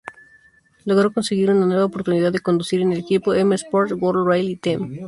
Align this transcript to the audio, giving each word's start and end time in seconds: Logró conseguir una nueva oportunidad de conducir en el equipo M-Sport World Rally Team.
Logró 0.83 1.13
conseguir 1.13 1.51
una 1.51 1.67
nueva 1.67 1.85
oportunidad 1.85 2.31
de 2.31 2.39
conducir 2.39 2.81
en 2.81 2.91
el 2.91 2.97
equipo 2.97 3.35
M-Sport 3.35 3.91
World 4.01 4.27
Rally 4.27 4.55
Team. 4.55 4.97